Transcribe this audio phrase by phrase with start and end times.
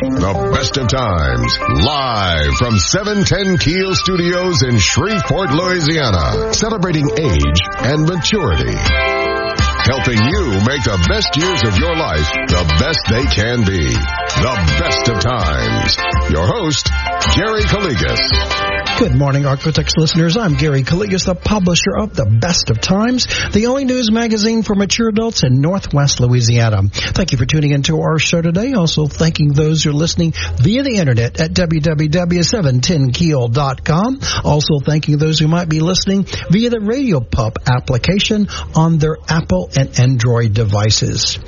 [0.00, 8.06] The best of times, live from 710 Keel Studios in Shreveport, Louisiana, celebrating age and
[8.06, 9.17] maturity.
[9.88, 13.88] Helping you make the best years of your life the best they can be.
[13.88, 15.96] The best of times.
[16.30, 16.90] Your host,
[17.34, 18.20] Gary Calligas.
[18.98, 20.36] Good morning, Architects listeners.
[20.36, 24.74] I'm Gary Calligas, the publisher of The Best of Times, the only news magazine for
[24.74, 26.82] mature adults in Northwest Louisiana.
[26.90, 28.72] Thank you for tuning into our show today.
[28.72, 34.18] Also, thanking those who are listening via the internet at www.710keel.com.
[34.44, 39.70] Also, thanking those who might be listening via the Radio Pup application on their Apple
[39.78, 41.38] and Android devices.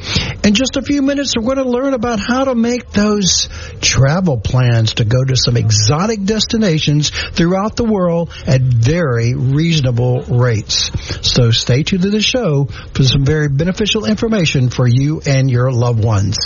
[0.45, 3.49] In just a few minutes, we're going to learn about how to make those
[3.81, 10.91] travel plans to go to some exotic destinations throughout the world at very reasonable rates.
[11.29, 15.73] So stay tuned to the show for some very beneficial information for you and your
[15.73, 16.39] loved ones.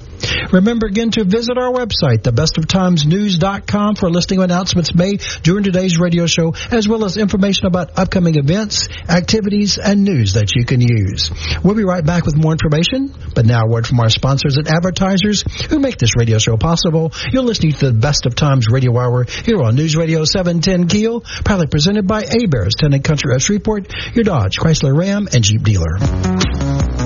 [0.52, 6.26] Remember again to visit our website, thebestoftimesnews.com for listing of announcements made during today's radio
[6.26, 11.30] show, as well as information about upcoming events, activities, and news that you can use.
[11.62, 14.68] We'll be right back with more information, but now a word from our sponsors and
[14.68, 17.12] advertisers who make this radio show possible.
[17.30, 21.20] You're listening to the Best of Times Radio Hour here on News Radio 710 Keel,
[21.44, 27.01] proudly presented by Heberts, Tenant Country of Shreveport, your Dodge, Chrysler Ram, and Jeep dealer.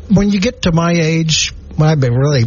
[0.09, 2.45] when you get to my age, well, I've been really,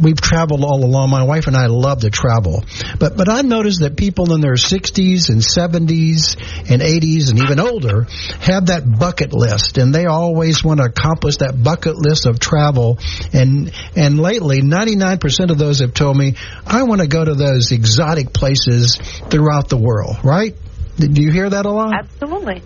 [0.00, 1.10] we've traveled all along.
[1.10, 2.64] My wife and I love to travel,
[2.98, 6.36] but but I noticed that people in their 60s and 70s
[6.70, 8.06] and 80s and even older
[8.40, 12.98] have that bucket list, and they always want to accomplish that bucket list of travel.
[13.32, 16.34] And and lately, 99% of those have told me
[16.64, 18.96] I want to go to those exotic places
[19.30, 20.18] throughout the world.
[20.22, 20.54] Right?
[20.96, 21.92] Do you hear that a lot?
[21.94, 22.62] Absolutely.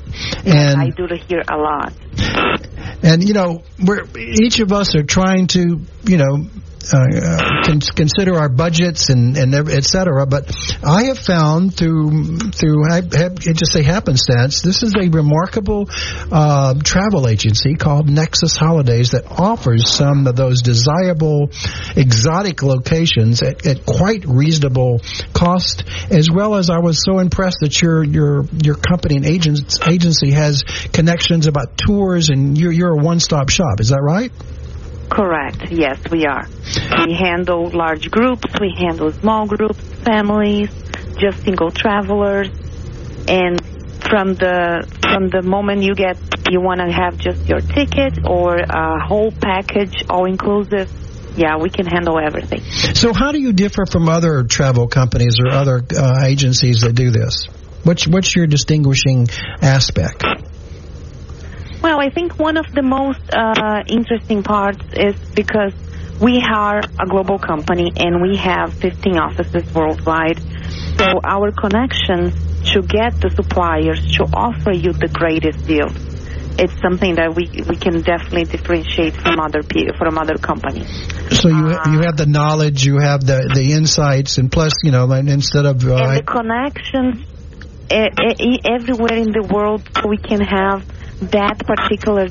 [0.46, 1.92] And I do hear a lot.
[3.02, 6.46] And you know, we're each of us are trying to, you know,
[6.82, 10.26] uh, con- consider our budgets and and et cetera.
[10.26, 15.88] But I have found through through I, I just say happenstance, this is a remarkable
[16.30, 21.50] uh, travel agency called Nexus Holidays that offers some of those desirable
[21.96, 25.00] exotic locations at, at quite reasonable
[25.32, 25.84] cost.
[26.10, 30.30] As well as I was so impressed that your your your company and agents, agency
[30.32, 30.62] has
[30.92, 33.80] connections about tours and you're you're a one stop shop.
[33.80, 34.32] Is that right?
[35.10, 35.70] Correct.
[35.70, 36.46] Yes, we are.
[37.04, 40.70] We handle large groups, we handle small groups, families,
[41.18, 42.48] just single travelers,
[43.28, 43.60] and
[44.08, 46.16] from the from the moment you get
[46.50, 50.90] you want to have just your ticket or a whole package, all inclusive.
[51.36, 52.60] Yeah, we can handle everything.
[52.94, 57.10] So, how do you differ from other travel companies or other uh, agencies that do
[57.10, 57.46] this?
[57.84, 59.28] What's what's your distinguishing
[59.62, 60.24] aspect?
[61.82, 65.72] Well, I think one of the most uh, interesting parts is because
[66.20, 70.38] we are a global company and we have 15 offices worldwide.
[70.98, 72.34] So our connections
[72.72, 75.96] to get the suppliers to offer you the greatest deals.
[76.58, 79.62] It's something that we we can definitely differentiate from other
[79.96, 80.90] from other companies.
[81.40, 84.90] So you uh, you have the knowledge, you have the the insights, and plus you
[84.90, 87.24] know instead of uh, and the connections
[87.88, 90.84] everywhere in the world, we can have
[91.20, 92.28] that particular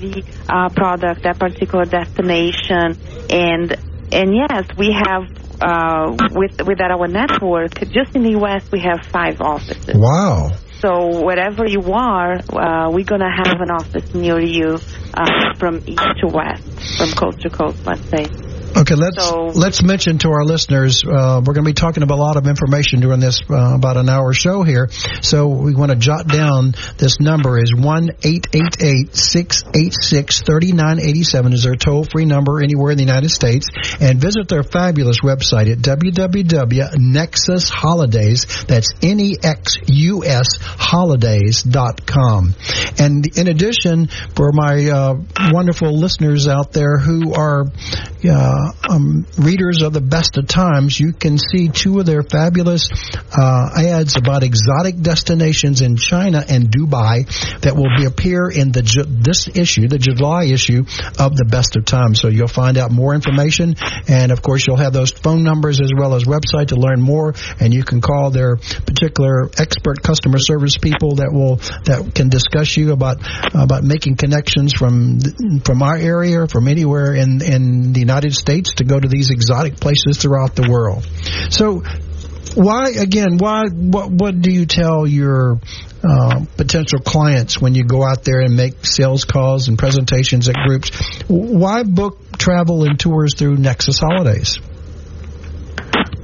[0.47, 2.97] uh, product, that particular destination,
[3.29, 3.77] and
[4.11, 5.23] and yes, we have
[5.61, 7.73] uh, with with our network.
[7.91, 9.95] Just in the U.S., we have five offices.
[9.95, 10.57] Wow.
[10.81, 14.79] So wherever you are, uh, we're gonna have an office near you,
[15.13, 16.63] uh, from east to west,
[16.97, 17.79] from coast to coast.
[17.85, 18.48] Let's say.
[18.77, 22.17] Okay, let's so, let's mention to our listeners uh, we're going to be talking about
[22.17, 24.89] a lot of information during this uh, about an hour show here.
[25.21, 29.93] So we want to jot down this number is one eight eight eight six eight
[29.93, 33.67] six thirty nine eighty seven is their toll free number anywhere in the United States,
[33.99, 38.67] and visit their fabulous website at www.nexusholidays.
[38.67, 42.53] That's n e x u s holidays dot com.
[42.97, 45.15] And in addition, for my uh,
[45.51, 47.65] wonderful listeners out there who are
[48.59, 52.89] uh, um, readers of the best of times, you can see two of their fabulous
[53.31, 57.23] uh, ads about exotic destinations in China and Dubai
[57.61, 60.83] that will be appear in the this issue, the July issue
[61.19, 62.19] of the best of times.
[62.19, 63.75] So you'll find out more information,
[64.07, 67.35] and of course you'll have those phone numbers as well as website to learn more,
[67.59, 72.75] and you can call their particular expert customer service people that will that can discuss
[72.75, 73.17] you about
[73.53, 75.19] about making connections from
[75.63, 79.29] from our area, from anywhere in in the United States States to go to these
[79.29, 81.07] exotic places throughout the world.
[81.51, 81.83] So,
[82.55, 83.37] why again?
[83.37, 83.65] Why?
[83.67, 84.09] What?
[84.09, 85.59] What do you tell your
[86.03, 90.55] uh, potential clients when you go out there and make sales calls and presentations at
[90.55, 90.89] groups?
[91.27, 94.59] Why book travel and tours through Nexus Holidays?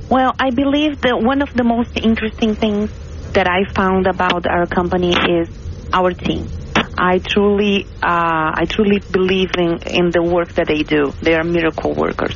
[0.09, 2.89] Well, I believe that one of the most interesting things
[3.33, 5.49] that I found about our company is
[5.93, 6.47] our team.
[6.97, 11.13] I truly, uh, I truly believe in, in the work that they do.
[11.21, 12.35] They are miracle workers.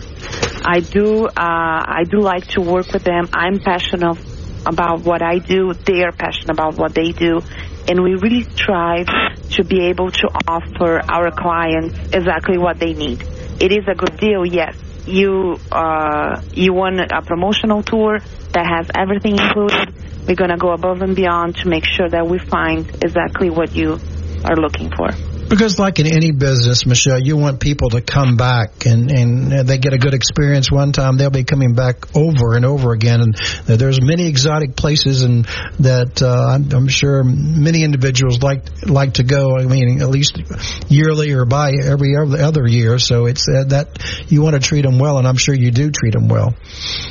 [0.66, 3.30] I do, uh, I do like to work with them.
[3.32, 4.18] I'm passionate
[4.66, 5.74] about what I do.
[5.74, 7.42] They are passionate about what they do.
[7.88, 9.08] And we really strive
[9.52, 13.24] to be able to offer our clients exactly what they need.
[13.60, 14.76] It is a good deal, yes.
[15.08, 18.20] You, uh, you want a promotional tour
[18.52, 19.96] that has everything included.
[20.28, 23.74] We're going to go above and beyond to make sure that we find exactly what
[23.74, 24.00] you
[24.46, 25.10] are looking for.
[25.50, 29.80] Because, like in any business, Michelle, you want people to come back and, and they
[29.80, 33.22] get a good experience one time, they'll be coming back over and over again.
[33.22, 35.46] And there's many exotic places and
[35.80, 39.58] that uh, I'm, I'm sure many individuals like like to go.
[39.58, 40.38] I mean, at least
[40.88, 43.00] yearly or by every other year.
[43.00, 45.90] So it's uh, that you want to treat them well, and I'm sure you do
[45.90, 46.54] treat them well.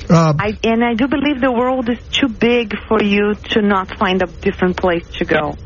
[0.08, 3.98] Uh, I, and I do believe the world is too big for you to not
[3.98, 5.56] find a different place to go.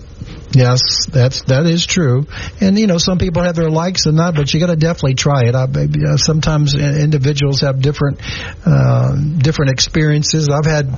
[0.54, 2.26] Yes, that's that is true,
[2.60, 5.14] and you know some people have their likes and not, but you got to definitely
[5.14, 5.54] try it.
[5.54, 8.20] I, uh, sometimes individuals have different
[8.66, 10.48] uh, different experiences.
[10.50, 10.88] I've had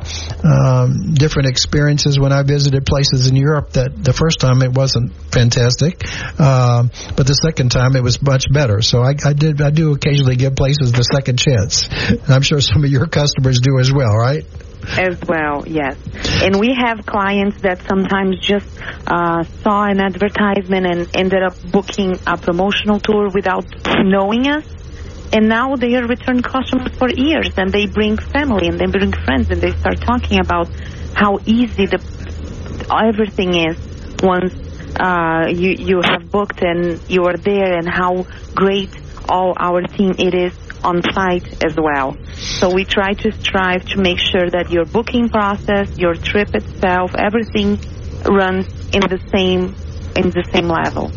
[0.42, 3.70] um, different experiences when I visited places in Europe.
[3.74, 6.02] That the first time it wasn't fantastic,
[6.38, 8.82] uh, but the second time it was much better.
[8.82, 12.60] So I, I did I do occasionally give places the second chance, and I'm sure
[12.60, 14.44] some of your customers do as well, right?
[14.98, 15.96] As well, yes.
[16.42, 18.66] And we have clients that sometimes just
[19.06, 23.64] uh, saw an advertisement and ended up booking a promotional tour without
[24.04, 24.64] knowing us.
[25.32, 29.12] And now they are return customers for years, and they bring family and they bring
[29.12, 30.68] friends, and they start talking about
[31.14, 32.00] how easy the
[32.90, 33.76] everything is
[34.22, 34.52] once
[35.00, 38.90] uh, you you have booked and you are there, and how great
[39.28, 40.52] all our team it is
[40.84, 42.16] on site as well.
[42.34, 47.14] So we try to strive to make sure that your booking process, your trip itself,
[47.14, 47.78] everything
[48.24, 49.74] runs in the same
[50.16, 51.08] in the same level.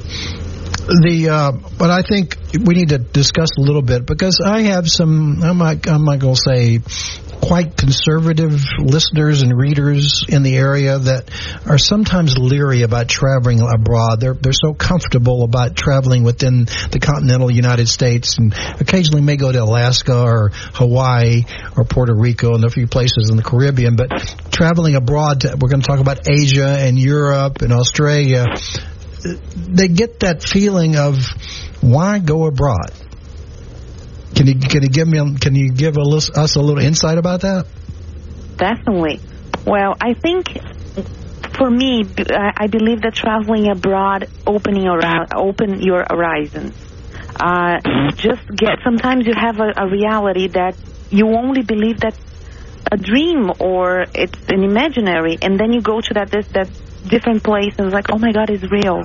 [0.88, 4.88] The uh, but I think we need to discuss a little bit because I have
[4.88, 6.79] some I'm not I'm not going to say
[7.48, 11.30] quite conservative listeners and readers in the area that
[11.66, 14.20] are sometimes leery about traveling abroad.
[14.20, 19.51] They're they're so comfortable about traveling within the continental United States and occasionally may go
[19.51, 21.44] to Alaska or Hawaii
[21.77, 24.10] or Puerto Rico and a few places in the Caribbean, but
[24.51, 28.46] traveling abroad to, we're going to talk about Asia and Europe and Australia
[29.56, 31.16] they get that feeling of
[31.82, 32.92] why go abroad.
[34.38, 37.41] Can you can you give me can you give a, us a little insight about
[37.41, 37.65] that?
[38.58, 39.20] Definitely.
[39.65, 40.46] Well, I think
[41.58, 46.75] for me, I believe that traveling abroad, opening around, open your horizons.
[47.39, 47.77] Uh,
[48.15, 48.77] just get.
[48.84, 50.77] Sometimes you have a, a reality that
[51.10, 52.15] you only believe that
[52.91, 56.70] a dream or it's an imaginary, and then you go to that this that
[57.10, 59.03] different place and it's like, oh my God, it's real.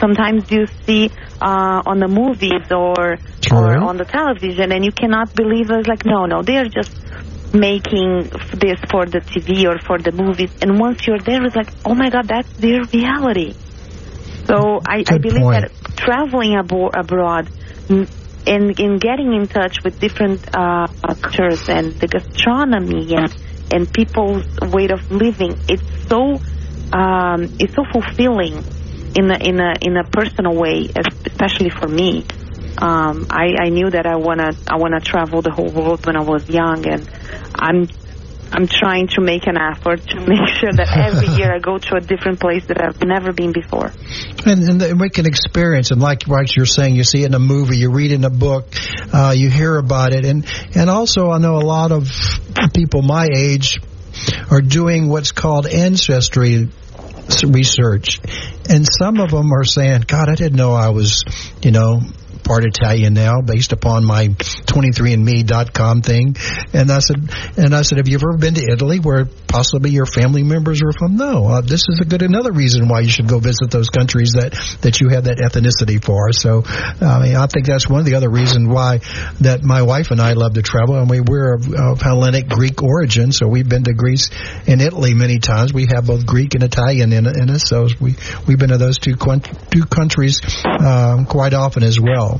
[0.00, 3.18] Sometimes you see uh, on the movies or,
[3.52, 6.90] or on the television and you cannot believe it's like, no, no, they're just
[7.52, 10.50] making this for the TV or for the movies.
[10.62, 13.54] And once you're there, it's like, oh my God, that's their reality.
[14.46, 15.62] So I, I believe point.
[15.62, 17.50] that traveling abo- abroad
[18.46, 20.88] and in getting in touch with different uh,
[21.20, 23.36] cultures and the gastronomy and
[23.72, 26.40] and people's way of living, it's so
[26.92, 28.64] um, it's so fulfilling
[29.16, 30.88] in a in a in a personal way,
[31.26, 32.24] especially for me.
[32.78, 36.22] Um, I, I knew that I wanna I wanna travel the whole world when I
[36.22, 37.08] was young, and
[37.54, 37.88] I'm
[38.52, 41.96] I'm trying to make an effort to make sure that every year I go to
[41.96, 43.92] a different place that I've never been before.
[44.46, 47.38] And, and we can experience, and like like you're saying, you see it in a
[47.38, 48.74] movie, you read in a book,
[49.12, 52.08] uh, you hear about it, and and also I know a lot of
[52.74, 53.80] people my age
[54.50, 56.68] are doing what's called ancestry
[57.46, 58.20] research,
[58.68, 61.24] and some of them are saying, "God, I didn't know I was,
[61.62, 62.00] you know,
[62.50, 66.34] part Italian now, based upon my 23andMe.com thing."
[66.72, 70.06] And I said, "And I said, have you ever been to Italy, where possibly your
[70.06, 71.46] family members are from?" No.
[71.46, 74.58] Uh, this is a good another reason why you should go visit those countries that
[74.82, 76.32] that you have that ethnicity for.
[76.32, 79.00] So, I mean, I think that's one of the other reasons why
[79.40, 80.96] that my wife and I love to travel.
[80.96, 84.30] I mean, we're of, of Hellenic Greek origin, so we've been to Greece
[84.66, 85.72] and Italy many times.
[85.72, 88.16] We have both Greek and Italian in, in us, so we
[88.46, 89.16] we've been to those two
[89.70, 92.39] two countries um, quite often as well.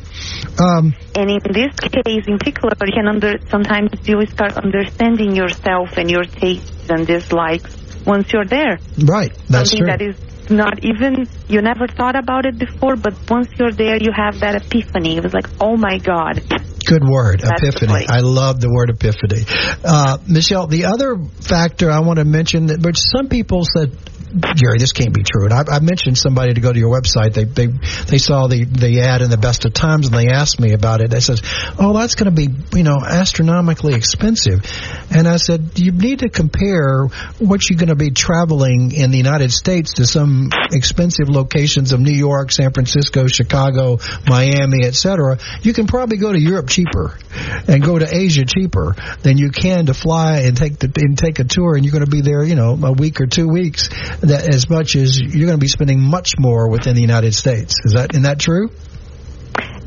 [0.58, 5.96] Um, and in this case, in particular, you can under, sometimes you start understanding yourself
[5.96, 8.78] and your tastes and dislikes once you're there.
[8.98, 9.86] Right, that's Something true.
[9.86, 14.10] that is not even you never thought about it before, but once you're there, you
[14.14, 15.16] have that epiphany.
[15.16, 16.42] It was like, oh my god.
[16.84, 18.06] Good word, That's epiphany.
[18.08, 19.44] I love the word epiphany.
[19.84, 23.96] Uh, Michelle, the other factor I want to mention, that, which some people said
[24.30, 25.44] Jerry, this can't be true.
[25.44, 27.34] And I, I mentioned somebody to go to your website.
[27.34, 30.60] They they they saw the the ad in the best of times, and they asked
[30.60, 31.10] me about it.
[31.10, 31.42] They says,
[31.78, 34.64] "Oh, that's going to be you know astronomically expensive."
[35.10, 37.06] And I said, "You need to compare
[37.38, 42.00] what you're going to be traveling in the United States to some expensive locations of
[42.00, 45.38] New York, San Francisco, Chicago, Miami, etc.
[45.62, 47.18] You can probably go to Europe cheaper
[47.66, 51.40] and go to Asia cheaper than you can to fly and take the and take
[51.40, 53.88] a tour, and you're going to be there, you know, a week or two weeks."
[54.20, 57.74] That as much as you're going to be spending much more within the United States.
[57.84, 58.70] Is that is that true?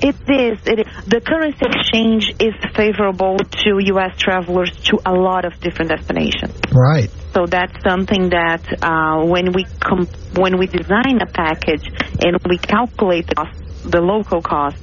[0.01, 0.59] It is.
[0.65, 1.05] It is.
[1.07, 4.17] The currency exchange is favorable to U.S.
[4.17, 6.53] travelers to a lot of different destinations.
[6.73, 7.09] Right.
[7.33, 11.87] So that's something that uh, when we com- when we design a package
[12.21, 14.77] and we calculate the, cost, the local cost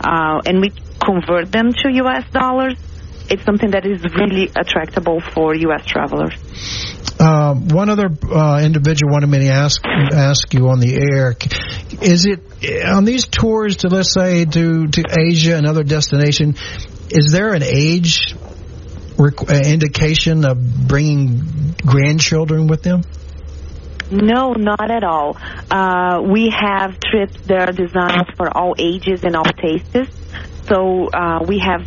[0.00, 2.28] uh, and we convert them to U.S.
[2.32, 2.76] dollars,
[3.30, 5.84] it's something that is really attractable for U.S.
[5.86, 6.34] travelers.
[7.18, 11.34] Uh, one other uh, individual wanted me to ask ask you on the air:
[12.02, 12.40] Is it
[12.84, 16.56] on these tours to let's say to to Asia and other destination?
[17.10, 18.34] Is there an age
[19.16, 23.02] rec- uh, indication of bringing grandchildren with them?
[24.10, 25.36] No, not at all.
[25.70, 30.14] Uh, we have trips that are designed for all ages and all tastes.
[30.68, 31.86] So uh, we have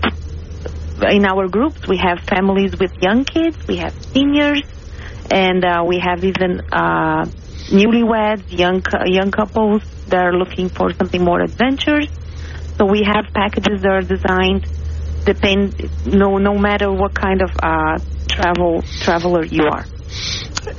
[1.04, 4.63] in our groups we have families with young kids, we have seniors,
[5.32, 7.25] and uh, we have even uh,
[7.70, 12.10] newlyweds, young young couples that are looking for something more adventurous.
[12.77, 14.68] So we have packages that are designed
[15.25, 18.00] depend no no matter what kind of uh,
[18.30, 19.86] travel traveler you are.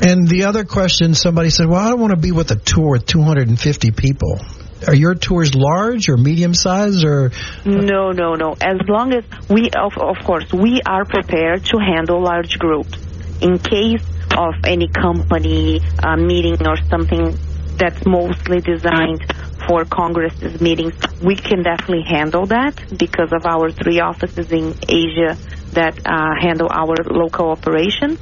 [0.01, 2.91] And the other question, somebody said, "Well, I don't want to be with a tour
[2.93, 4.41] with 250 people."
[4.87, 7.33] Are your tours large or medium size or?
[7.65, 8.57] No, no, no.
[8.61, 12.97] As long as we, of, of course, we are prepared to handle large groups
[13.41, 14.03] in case
[14.37, 17.37] of any company uh, meeting or something
[17.77, 19.23] that's mostly designed
[19.67, 20.95] for Congress's meetings.
[21.23, 25.37] We can definitely handle that because of our three offices in Asia
[25.73, 28.19] that uh, handle our local operations.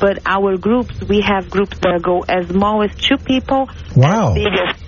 [0.00, 3.68] But our groups, we have groups that go as small as two people.
[3.94, 4.30] Wow.
[4.30, 4.87] As big as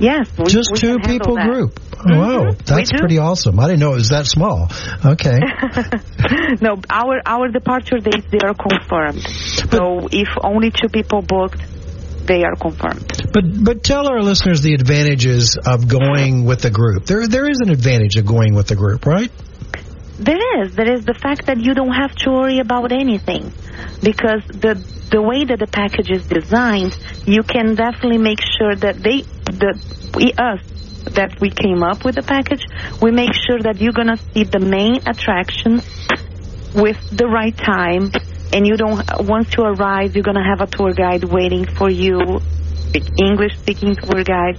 [0.00, 1.46] Yes, we, just we two people that.
[1.46, 1.78] group.
[1.90, 3.60] Mhm, Wow, that's pretty awesome.
[3.60, 4.68] I didn't know it was that small.
[5.04, 5.38] Okay.
[6.62, 9.22] no, our our departure dates they are confirmed.
[9.70, 11.60] So if only two people booked,
[12.24, 13.12] they are confirmed.
[13.34, 17.04] But but tell our listeners the advantages of going with the group.
[17.04, 19.30] There there is an advantage of going with the group, right?
[20.18, 20.74] There is.
[20.74, 23.52] There is the fact that you don't have to worry about anything
[24.02, 24.74] because the
[25.10, 29.78] the way that the package is designed, you can definitely make sure that they the
[30.14, 30.60] we us
[31.14, 32.64] that we came up with the package,
[33.00, 35.84] we make sure that you're gonna see the main attractions
[36.74, 38.12] with the right time
[38.52, 42.40] and you don't once you arrive you're gonna have a tour guide waiting for you
[43.20, 44.58] English speaking tour guide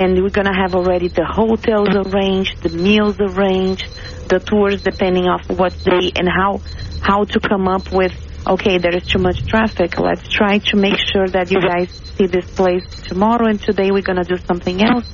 [0.00, 3.84] and we're gonna have already the hotels arranged, the meals arranged,
[4.28, 6.60] the tours depending off what day and how
[7.02, 8.12] how to come up with
[8.46, 9.98] okay there is too much traffic.
[9.98, 14.02] Let's try to make sure that you guys see this place tomorrow and today we're
[14.02, 15.04] gonna do something else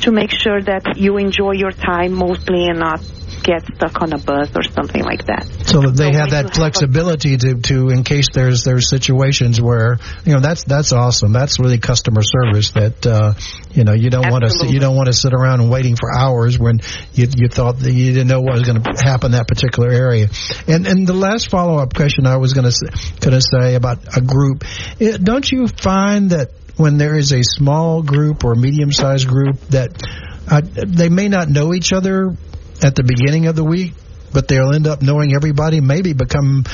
[0.00, 3.00] to make sure that you enjoy your time mostly and not
[3.46, 5.46] get stuck on a bus or something like that.
[5.66, 8.90] So that they So have that have a- flexibility to, to in case there's there's
[8.90, 11.32] situations where you know that's that's awesome.
[11.32, 12.72] That's really customer service.
[12.72, 13.34] That uh,
[13.72, 16.10] you know you don't want to you don't want to sit around and waiting for
[16.12, 16.80] hours when
[17.14, 19.90] you you thought that you didn't know what was going to happen in that particular
[19.90, 20.28] area.
[20.66, 22.76] And and the last follow up question I was going to
[23.20, 24.64] going to say about a group,
[25.00, 29.60] eh, don't you find that when there is a small group or medium sized group
[29.70, 30.02] that
[30.50, 32.36] uh, they may not know each other
[32.82, 33.94] at the beginning of the week,
[34.32, 36.64] but they'll end up knowing everybody, maybe become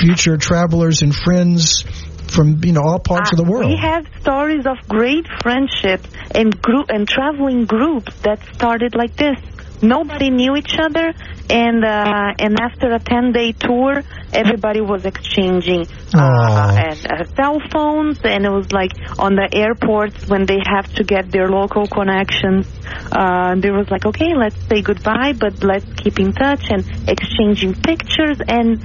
[0.00, 1.84] future travelers and friends
[2.28, 3.70] from you know all parts of the Uh, world.
[3.70, 9.38] We have stories of great friendships and group and traveling groups that started like this.
[9.82, 11.12] Nobody knew each other,
[11.50, 17.60] and uh, and after a ten day tour, everybody was exchanging uh, and, uh, cell
[17.70, 21.86] phones, and it was like on the airports when they have to get their local
[21.86, 22.66] connections.
[23.12, 27.74] Uh, there was like, okay, let's say goodbye, but let's keep in touch and exchanging
[27.74, 28.82] pictures and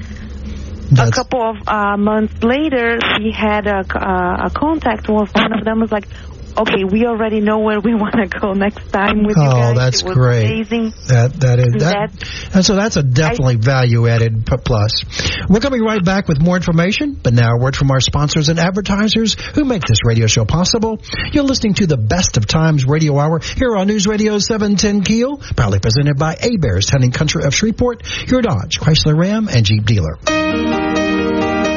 [0.99, 5.63] a couple of uh, months later, we had a, uh, a contact with one of
[5.63, 5.79] them.
[5.79, 6.07] Was like,
[6.57, 9.71] okay, we already know where we want to go next time with you oh, guys.
[9.71, 10.45] Oh, that's great.
[10.45, 10.93] Amazing.
[11.07, 15.03] that that is that, That- and so that's a definitely value added plus.
[15.49, 17.99] We're going to be right back with more information, but now a word from our
[17.99, 21.01] sponsors and advertisers who make this radio show possible.
[21.31, 25.37] You're listening to the Best of Times Radio Hour here on News Radio 710 Keel,
[25.55, 30.17] proudly presented by Heberts Hunting Country of Shreveport, your Dodge, Chrysler Ram, and Jeep dealer.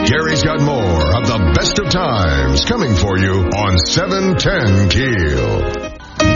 [0.06, 5.60] Gary's got more of the best of times coming for you on 710 Keel.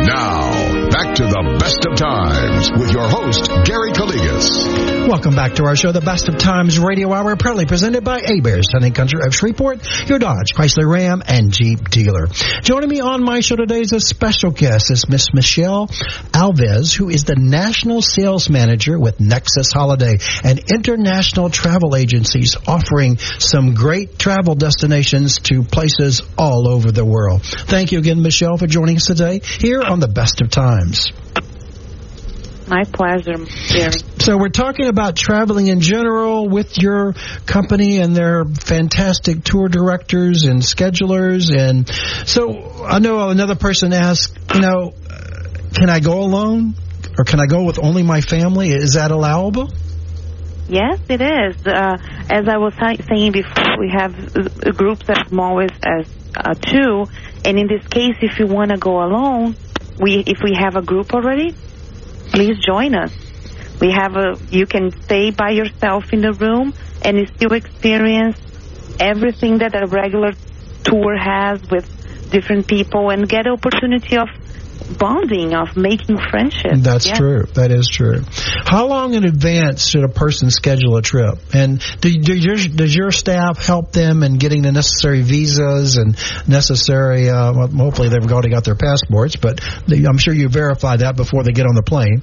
[0.06, 5.06] Now, back to the best of times with your host, Gary Calligas.
[5.08, 8.72] Welcome back to our show, the Best of Times Radio Hour, proudly presented by Heberts
[8.72, 12.26] Hunting Country of Shreveport, your Dodge, Chrysler Ram, and Jeep dealer.
[12.62, 15.88] Joining me on my show today is a special guest, is Miss Michelle
[16.32, 23.18] Alves, who is the National Sales Manager with Nexus Holiday, an international travel agencies offering
[23.18, 27.42] some great travel destinations to places all over the world.
[27.42, 30.77] Thank you again, Michelle, for joining us today here on the Best of Times.
[32.68, 33.36] My pleasure,
[33.72, 33.92] Gary.
[34.18, 37.14] So we're talking about traveling in general with your
[37.46, 41.50] company and their fantastic tour directors and schedulers.
[41.56, 41.88] And
[42.28, 46.74] so I know another person asked, you know, uh, can I go alone
[47.16, 48.68] or can I go with only my family?
[48.70, 49.72] Is that allowable?
[50.68, 51.66] Yes, it is.
[51.66, 51.96] Uh,
[52.30, 57.06] as I was saying before, we have groups as small as, as uh, two,
[57.44, 59.56] and in this case, if you want to go alone,
[60.00, 61.56] we if we have a group already,
[62.32, 63.12] please join us.
[63.80, 68.36] We have a you can stay by yourself in the room and still experience
[68.98, 70.32] everything that a regular
[70.84, 71.86] tour has with
[72.30, 74.28] different people and get opportunity of
[74.96, 76.80] bonding of making friendships.
[76.80, 77.18] That's Yes.
[77.18, 77.44] true.
[77.54, 78.22] That is true.
[78.64, 81.38] How long in advance should a person schedule a trip?
[81.52, 86.16] And do, do your, does your staff help them in getting the necessary visas and
[86.48, 87.28] necessary?
[87.28, 91.16] Uh, well, hopefully, they've already got their passports, but they, I'm sure you verify that
[91.16, 92.22] before they get on the plane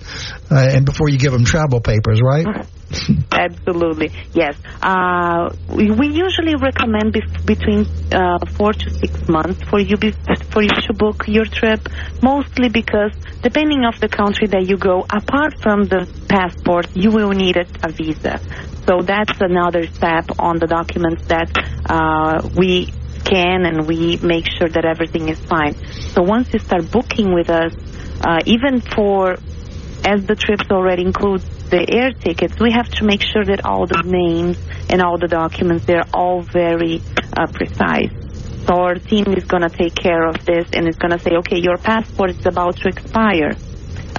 [0.52, 2.66] uh, and before you give them travel papers, right?
[3.32, 4.56] Absolutely, yes.
[4.82, 10.16] Uh, we, we usually recommend bef- between uh, four to six months for you be-
[10.52, 11.88] for you to book your trip.
[12.22, 17.32] Mostly because depending of the country that you go, apart from the passport, you will
[17.32, 18.40] need a, a visa.
[18.88, 21.50] So that's another step on the documents that
[21.90, 25.76] uh, we scan and we make sure that everything is fine.
[26.14, 27.74] So once you start booking with us,
[28.22, 29.38] uh, even for
[30.06, 33.88] as the trips already include the air tickets, we have to make sure that all
[33.88, 34.58] the names
[34.90, 37.02] and all the documents they're all very
[37.36, 38.12] uh, precise.
[38.66, 41.36] So our team is going to take care of this and it's going to say,
[41.38, 43.56] okay, your passport is about to expire.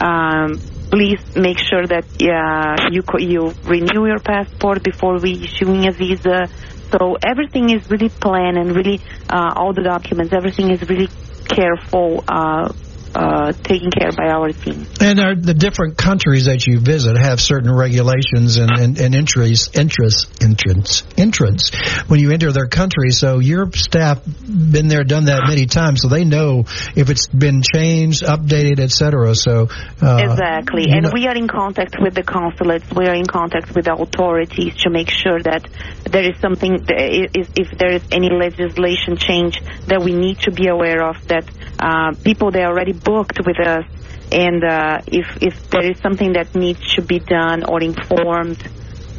[0.01, 5.93] Um, please make sure that uh, you you renew your passport before we issuing a
[5.93, 6.49] visa.
[6.93, 11.09] So everything is really planned and really uh, all the documents, everything is really
[11.49, 12.23] careful.
[12.29, 12.73] Uh,
[13.17, 14.87] uh, taken care by our team.
[15.01, 19.71] And are the different countries that you visit have certain regulations and, and, and entries,
[19.73, 21.75] interest, entrance, entrance
[22.09, 23.13] when you enter their country.
[23.13, 27.63] So your staff been there, done that many times, so they know if it's been
[27.63, 29.35] changed, updated, etc.
[29.35, 29.69] So
[30.03, 31.11] uh, exactly, and know.
[31.15, 32.85] we are in contact with the consulates.
[32.95, 35.67] We are in contact with the authorities to make sure that
[36.05, 41.03] there is something, if there is any legislation change that we need to be aware
[41.03, 41.49] of, that
[41.79, 43.85] uh, people they already booked with us,
[44.33, 48.59] and uh, if if there is something that needs to be done or informed,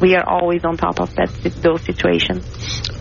[0.00, 1.28] we are always on top of that
[1.62, 2.44] those situations.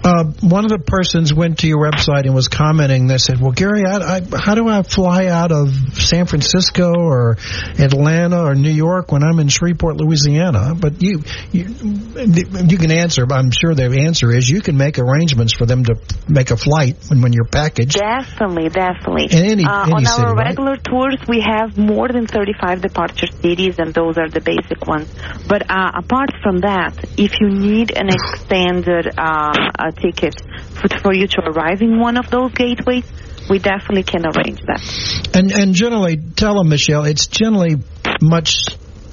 [0.03, 3.07] Uh, one of the persons went to your website and was commenting.
[3.07, 7.37] They said, "Well, Gary, I, I, how do I fly out of San Francisco or
[7.77, 13.25] Atlanta or New York when I'm in Shreveport, Louisiana?" But you, you, you can answer.
[13.29, 15.95] I'm sure the answer is you can make arrangements for them to
[16.27, 17.97] make a flight when when you're packaged.
[17.97, 19.25] Definitely, definitely.
[19.31, 20.47] In any, uh, any on city, our right?
[20.47, 25.13] regular tours, we have more than 35 departure cities, and those are the basic ones.
[25.47, 26.86] But uh, apart from that,
[27.17, 29.53] if you need an extended um,
[30.01, 30.35] ticket
[30.71, 33.05] for, for you to arrive in one of those gateways,
[33.49, 35.35] we definitely can arrange that.
[35.35, 37.77] And and generally, tell them, Michelle, it's generally
[38.21, 38.65] much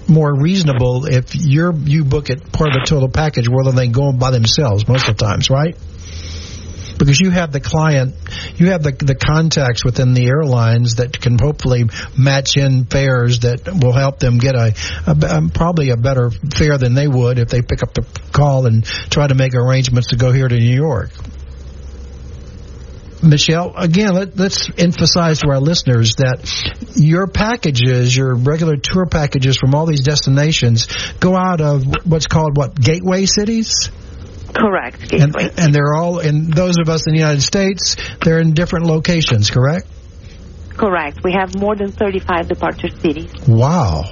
[0.08, 4.18] more reasonable if you're you book it part of the total package rather than going
[4.18, 5.76] by themselves most of the times, right?
[7.04, 8.14] Because you have the client,
[8.56, 11.84] you have the the contacts within the airlines that can hopefully
[12.16, 14.74] match in fares that will help them get a,
[15.06, 18.06] a, a um, probably a better fare than they would if they pick up the
[18.32, 21.10] call and try to make arrangements to go here to New York.
[23.22, 26.50] Michelle, again, let, us emphasize to our listeners that
[26.96, 30.86] your packages, your regular tour packages from all these destinations,
[31.20, 33.90] go out of what's called what gateway cities.
[34.54, 35.12] Correct.
[35.12, 38.86] And, and they're all, in those of us in the United States, they're in different
[38.86, 39.88] locations, correct?
[40.70, 41.22] Correct.
[41.22, 43.32] We have more than 35 departure cities.
[43.46, 44.04] Wow.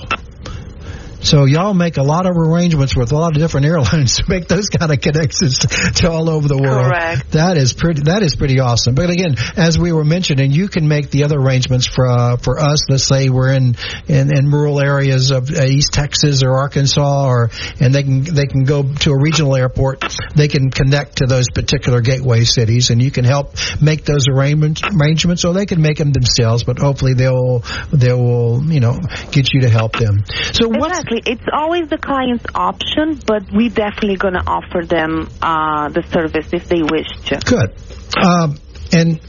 [1.23, 4.49] So y'all make a lot of arrangements with a lot of different airlines to make
[4.49, 6.87] those kind of connections to all over the world.
[6.87, 7.31] Correct.
[7.33, 8.03] That is pretty.
[8.03, 8.95] That is pretty awesome.
[8.95, 12.59] But again, as we were mentioning, you can make the other arrangements for uh, for
[12.59, 12.91] us.
[12.91, 13.77] Let's say we're in,
[14.09, 18.47] in in rural areas of uh, East Texas or Arkansas, or and they can they
[18.47, 20.05] can go to a regional airport.
[20.35, 24.83] They can connect to those particular gateway cities, and you can help make those arrangements.
[24.83, 26.65] Arrangements, or they can make them themselves.
[26.65, 27.61] But hopefully they'll
[27.93, 28.99] they will you know
[29.31, 30.25] get you to help them.
[30.53, 31.33] So what's Exactly.
[31.33, 36.53] It's always the client's option, but we're definitely going to offer them uh, the service
[36.53, 37.41] if they wish to.
[37.45, 37.75] Good.
[38.23, 38.59] Um,
[38.93, 39.21] and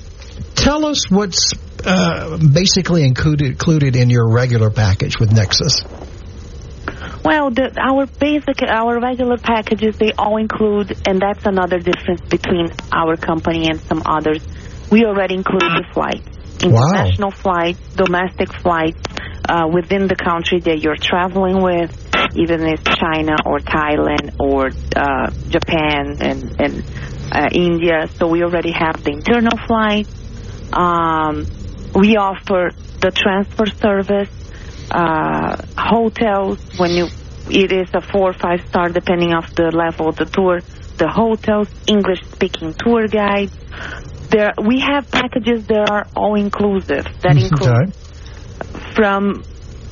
[0.55, 1.53] tell us what's
[1.85, 5.83] uh, basically included, included in your regular package with Nexus.
[7.23, 12.71] Well, the, our basic, our regular packages, they all include, and that's another difference between
[12.91, 14.45] our company and some others.
[14.91, 16.27] We already include the flights,
[16.61, 17.35] international wow.
[17.35, 18.99] flights, domestic flights,
[19.47, 21.91] uh, within the country that you're traveling with,
[22.35, 26.83] even if China or Thailand or uh, Japan and, and
[27.31, 28.09] uh, India.
[28.17, 30.07] So we already have the internal flight.
[30.73, 31.47] Um,
[31.93, 34.29] we offer the transfer service,
[34.89, 37.07] uh, hotels when you
[37.49, 40.61] it is a four or five star depending of the level of the tour.
[40.97, 43.51] The hotels, English speaking tour guides.
[44.29, 48.02] There we have packages that are all inclusive that include Okay.
[48.95, 49.43] From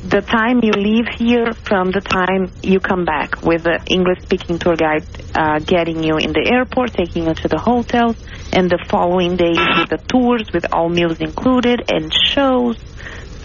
[0.03, 4.57] the time you leave here from the time you come back with the English speaking
[4.57, 8.17] tour guide uh, getting you in the airport, taking you to the hotels,
[8.51, 12.79] and the following days with the tours with all meals included and shows.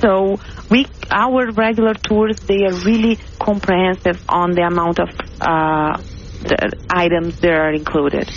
[0.01, 5.09] So we, our regular tours, they are really comprehensive on the amount of
[5.41, 6.01] uh,
[6.41, 8.31] the items that are included.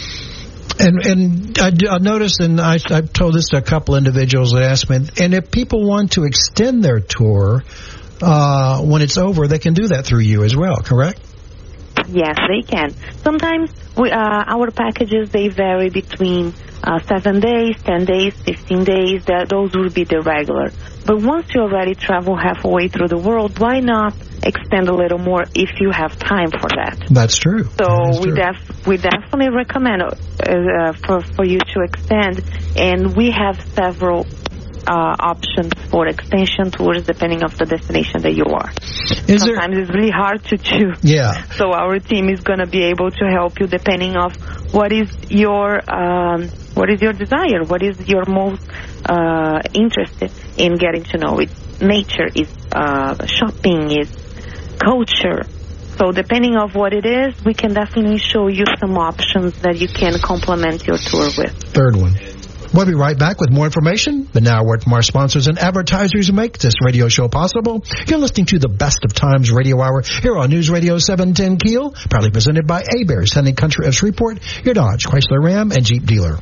[0.79, 4.63] And and I, I noticed, and I, I've told this to a couple individuals that
[4.63, 7.63] asked me, and if people want to extend their tour
[8.21, 11.19] uh, when it's over, they can do that through you as well, correct?
[12.07, 12.95] Yes, they can.
[13.23, 19.25] Sometimes we, uh, our packages they vary between uh, seven days, ten days, fifteen days.
[19.25, 20.71] That those would be the regular.
[21.10, 25.48] But once you already travel halfway through the world, why not extend a little more
[25.56, 27.04] if you have time for that?
[27.10, 27.63] That's true.
[27.82, 28.36] So That is we true.
[28.36, 32.45] def- we definitely recommend uh, for for you to extend,
[32.76, 34.28] and we have several.
[34.88, 38.72] Uh, options for extension tours depending of the destination that you are.
[38.82, 39.54] Is there?
[39.54, 40.98] Sometimes it's really hard to choose.
[41.04, 41.45] Yeah.
[41.58, 44.32] So our team is going to be able to help you depending of
[44.72, 48.63] what is your um, what is your desire, what is your most
[49.06, 51.39] uh, interested in getting to know.
[51.39, 51.50] It
[51.82, 54.10] nature is uh, shopping is
[54.78, 55.43] culture.
[55.98, 59.88] So depending of what it is, we can definitely show you some options that you
[59.88, 61.52] can complement your tour with.
[61.74, 62.15] Third one.
[62.74, 64.30] We'll be right back with more information.
[64.32, 67.84] But now, a word from our sponsors and advertisers who make this radio show possible.
[68.06, 71.91] You're listening to the Best of Times Radio Hour here on News Radio 710 Keel,
[72.10, 76.38] proudly presented by Heberts, Hunting Country of Shreveport, your Dodge, Chrysler Ram, and Jeep dealer.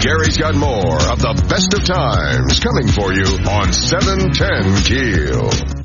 [0.00, 5.79] Gary's got more of the best of times coming for you on 710 Keel.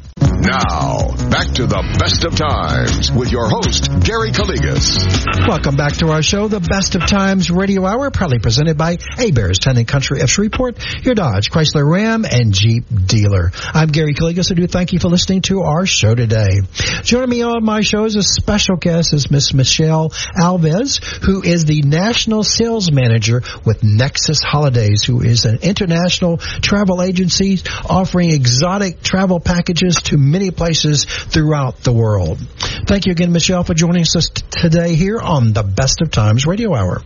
[0.45, 5.25] Now, back to the best of times with your host, Gary Calligas.
[5.47, 9.65] Welcome back to our show, the Best of Times Radio Hour, proudly presented by Heberts,
[9.65, 13.51] Hunting Country of Shreveport, your Dodge, Chrysler Ram, and Jeep dealer.
[13.73, 16.61] I'm Gary Calligas, and do thank you for listening to our show today.
[17.01, 21.65] Joining me on my show as a special guest is Miss Michelle Alves, who is
[21.65, 27.57] the National Sales Manager with Nexus Holidays, who is an international travel agency
[27.89, 32.37] offering exotic travel packages to many places throughout the world.
[32.87, 36.75] Thank you again, Michelle, for joining us today here on the Best of Times Radio
[36.75, 37.01] Hour.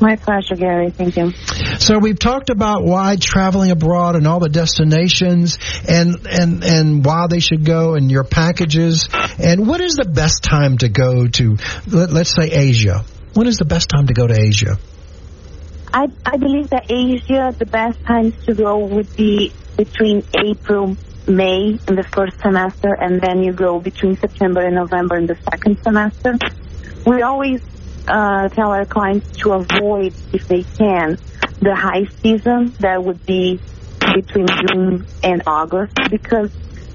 [0.00, 0.88] My pleasure, Gary.
[0.88, 1.32] Thank you.
[1.78, 7.26] So we've talked about why traveling abroad and all the destinations and and and why
[7.28, 11.58] they should go and your packages and what is the best time to go to
[11.86, 13.04] let, let's say Asia.
[13.34, 14.78] When is the best time to go to Asia?
[15.92, 21.78] I, I believe that Asia, the best times to go would be between April, May
[21.88, 25.78] in the first semester, and then you go between September and November in the second
[25.82, 26.36] semester.
[27.06, 27.60] We always
[28.08, 31.18] uh, tell our clients to avoid, if they can,
[31.60, 32.74] the high season.
[32.80, 33.60] That would be
[34.14, 36.50] between June and August, because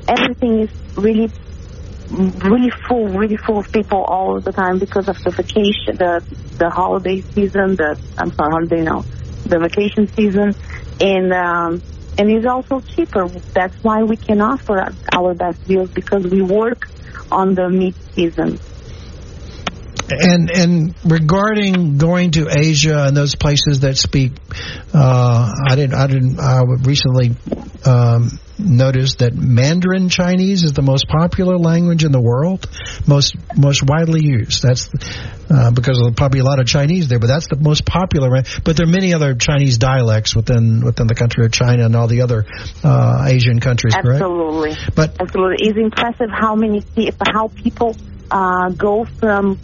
[0.08, 1.32] everything is really
[2.10, 6.24] really full, really full of people all the time because of the vacation, the
[6.58, 9.06] the holiday season, the I'm sorry, holiday no,
[9.46, 10.56] the vacation season,
[11.02, 11.82] and um,
[12.18, 13.30] and it's also cheaper.
[13.54, 16.82] That's why we can offer our best deals because we work
[17.32, 18.60] on the mid season.
[20.10, 24.34] And and regarding going to Asia and those places that speak,
[24.94, 27.36] uh, I didn't I didn't I recently
[27.86, 32.70] um, noticed that Mandarin Chinese is the most popular language in the world,
[33.08, 34.62] most most widely used.
[34.62, 34.90] That's
[35.50, 38.44] uh, because of probably a lot of Chinese there, but that's the most popular.
[38.64, 42.08] But there are many other Chinese dialects within within the country of China and all
[42.08, 42.46] the other
[42.84, 43.96] uh, Asian countries.
[43.96, 44.22] Correct?
[44.22, 45.68] Absolutely, But absolutely.
[45.68, 46.84] It's impressive how many
[47.34, 47.96] how people
[48.32, 49.60] uh, go from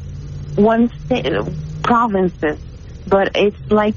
[0.55, 1.31] one state,
[1.83, 2.59] provinces,
[3.07, 3.95] but it's like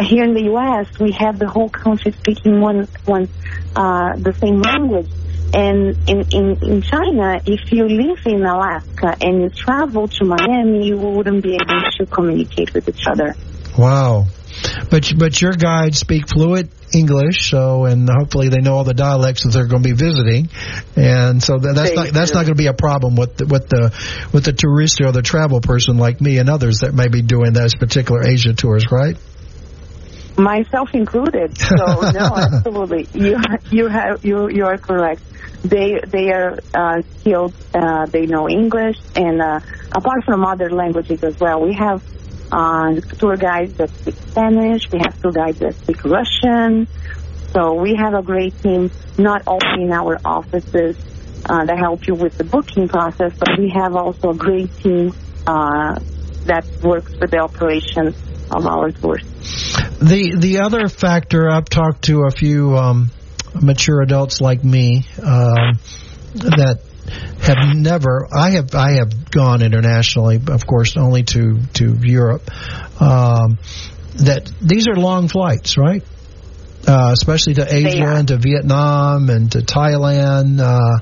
[0.00, 0.98] here in the U.S.
[0.98, 3.28] we have the whole country speaking one one
[3.76, 5.10] uh, the same language.
[5.52, 10.88] And in, in, in China, if you live in Alaska and you travel to Miami,
[10.88, 13.36] you wouldn't be able to communicate with each other.
[13.78, 14.26] Wow.
[14.90, 19.42] But but your guides speak fluent English, so and hopefully they know all the dialects
[19.44, 20.48] that they're going to be visiting,
[20.96, 23.68] and so that, that's not that's not going to be a problem with the, with
[23.68, 23.92] the
[24.32, 27.52] with the tourist or the travel person like me and others that may be doing
[27.52, 29.16] those particular Asia tours, right?
[30.36, 31.56] myself included.
[31.58, 33.36] So no, absolutely, you
[33.70, 35.22] you have you you are correct.
[35.62, 37.54] They they are uh, skilled.
[37.72, 39.60] Uh, they know English, and uh,
[39.92, 42.02] apart from other languages as well, we have
[42.52, 44.90] uh, tour guides that speak Spanish.
[44.90, 46.88] We have tour guides that speak Russian.
[47.52, 50.96] So we have a great team, not only in our offices
[51.48, 55.14] uh, that help you with the booking process, but we have also a great team
[55.46, 55.94] uh,
[56.46, 58.08] that works with the operation
[58.50, 59.22] of our tours.
[59.98, 63.10] The the other factor I've talked to a few um,
[63.54, 65.78] mature adults like me um,
[66.34, 66.80] that
[67.40, 72.50] have never I have I have gone internationally, of course, only to to Europe.
[73.00, 73.58] Um,
[74.16, 76.02] that these are long flights, right?
[76.86, 80.60] Uh, especially to Asia and to Vietnam and to Thailand.
[80.60, 80.98] Uh,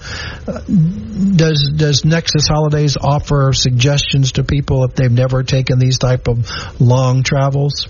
[1.37, 6.49] does does Nexus Holidays offer suggestions to people if they've never taken these type of
[6.81, 7.89] long travels?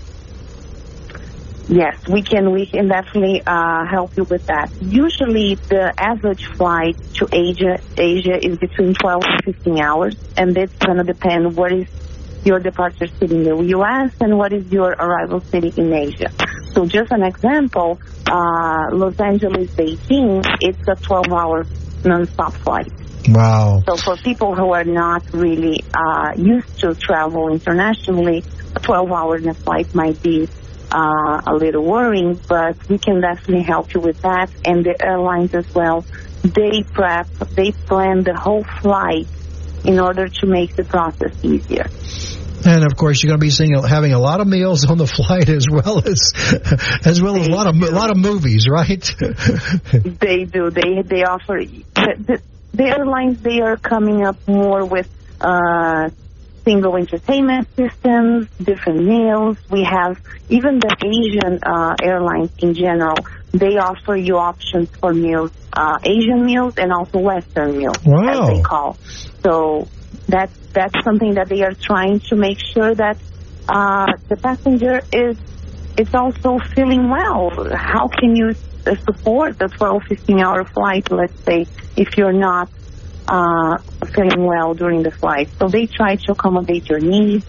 [1.67, 2.51] Yes, we can.
[2.51, 4.69] We can definitely uh, help you with that.
[4.81, 10.75] Usually, the average flight to Asia Asia is between 12 and 15 hours, and it's
[10.77, 11.87] going to depend what is
[12.43, 14.11] your departure city in the U.S.
[14.19, 16.29] and what is your arrival city in Asia.
[16.73, 17.99] So, just an example,
[18.29, 21.65] uh, Los Angeles, Beijing, it's a 12-hour
[22.03, 22.91] non-stop flight.
[23.29, 23.83] Wow.
[23.87, 28.43] So, for people who are not really uh, used to travel internationally,
[28.75, 30.49] a 12-hour flight might be
[30.93, 34.49] uh, a little worrying, but we can definitely help you with that.
[34.63, 36.05] And the airlines as well,
[36.43, 39.27] they prep, they plan the whole flight
[39.83, 41.87] in order to make the process easier.
[42.65, 45.07] And of course, you're going to be seeing having a lot of meals on the
[45.17, 46.31] flight as well as
[47.05, 49.03] as well as a lot of a lot of movies, right?
[49.91, 50.69] they do.
[50.69, 52.41] They they offer the, the,
[52.73, 53.41] the airlines.
[53.41, 55.09] They are coming up more with
[55.41, 56.09] uh,
[56.63, 59.57] single entertainment systems, different meals.
[59.69, 63.17] We have even the Asian uh, airlines in general.
[63.51, 68.29] They offer you options for meals, uh, Asian meals and also Western meals, wow.
[68.29, 68.97] as they call.
[69.43, 69.87] So
[70.27, 73.17] that's that's something that they are trying to make sure that
[73.69, 75.37] uh, the passenger is
[75.97, 77.51] is also feeling well.
[77.75, 78.53] How can you
[79.05, 82.69] support the 12, 15 hour flight, let's say, if you're not
[83.27, 83.77] uh,
[84.13, 85.49] feeling well during the flight.
[85.59, 87.45] So they try to accommodate your needs.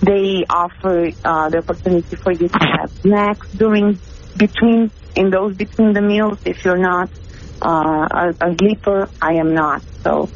[0.00, 4.00] They offer uh, the opportunity for you to have snacks during
[4.36, 6.38] between in those between the meals.
[6.44, 7.10] If you're not
[7.62, 9.82] uh, a, a sleeper, I am not.
[10.02, 10.30] So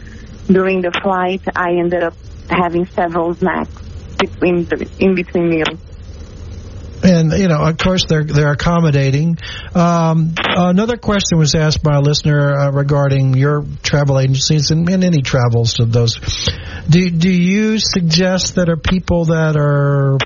[0.46, 2.16] during the flight, I ended up
[2.50, 3.70] having several snacks
[4.18, 5.78] between the, in between meals
[7.03, 9.37] and you know, of course, they're they're accommodating.
[9.75, 15.03] Um, another question was asked by a listener uh, regarding your travel agencies and, and,
[15.03, 16.15] any travels to those.
[16.88, 20.19] Do do you suggest that are people that are,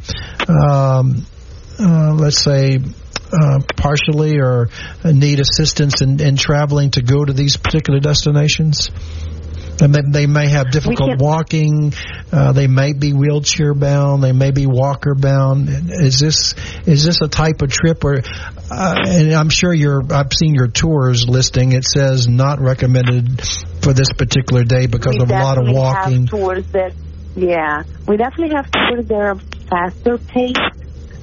[0.49, 1.27] um,
[1.79, 2.79] uh, let's say,
[3.33, 4.69] uh, partially or
[5.05, 8.91] need assistance in, in traveling to go to these particular destinations?
[9.81, 11.93] And they, they may have difficult walking.
[12.33, 14.23] Uh, they may be wheelchair bound.
[14.23, 15.69] They may be walker bound.
[15.69, 16.55] Is this
[16.87, 18.23] is this a type of trip where?
[18.71, 20.03] Uh, and I'm sure you're.
[20.13, 21.73] I've seen your tours listing.
[21.73, 23.41] It says not recommended
[23.83, 26.23] for this particular day because we of a lot of walking.
[26.23, 26.93] Have tours that,
[27.37, 29.35] yeah, we definitely have tours that are
[29.69, 30.59] faster paced,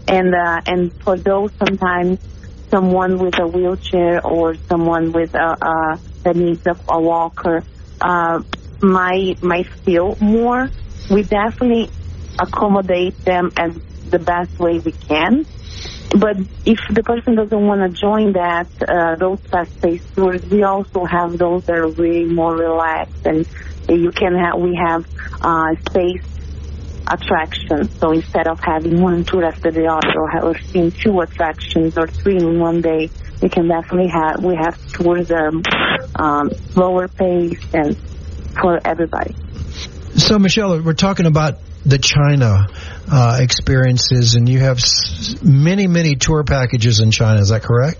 [0.07, 2.19] and uh, and for those sometimes
[2.69, 7.63] someone with a wheelchair or someone with a, a that needs a, a walker
[8.03, 8.41] uh,
[8.81, 10.69] my my feel more.
[11.09, 11.89] We definitely
[12.39, 13.71] accommodate them as
[14.09, 15.45] the best way we can.
[16.15, 21.05] But if the person doesn't want to join that, uh, those fast-paced tours, we also
[21.05, 23.47] have those that are really more relaxed, and
[23.89, 25.05] you can have we have
[25.41, 26.21] uh, space
[27.07, 27.97] attractions.
[27.99, 32.07] So instead of having one tour after the other, or, or seeing two attractions or
[32.07, 33.09] three in one day,
[33.41, 35.63] we can definitely have we have tours um,
[36.15, 37.97] um, slower pace and
[38.61, 39.35] for everybody.
[40.15, 42.67] So Michelle, we're talking about the China
[43.11, 44.79] uh, experiences, and you have
[45.43, 47.41] many many tour packages in China.
[47.41, 47.99] Is that correct?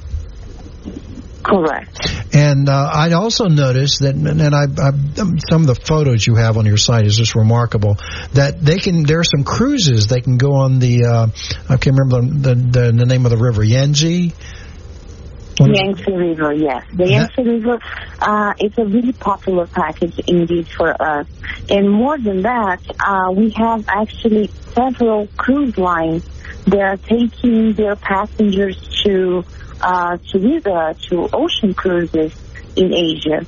[1.44, 2.34] Correct.
[2.34, 4.92] And uh, I also noticed that, and I, I,
[5.50, 7.98] some of the photos you have on your site is just remarkable.
[8.34, 11.06] That they can, there are some cruises they can go on the.
[11.06, 11.28] Uh,
[11.70, 14.34] I can't remember the, the, the name of the river, Yangtze.
[15.60, 16.86] Yangtze River, yes.
[16.94, 17.80] The Yangtze River,
[18.20, 21.28] uh, it's a really popular package indeed for us.
[21.70, 26.28] And more than that, uh, we have actually several cruise lines
[26.66, 29.44] that are taking their passengers to
[29.84, 32.34] uh, to river, to ocean cruises
[32.76, 33.46] in Asia.